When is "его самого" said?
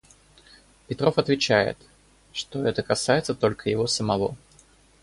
3.69-4.35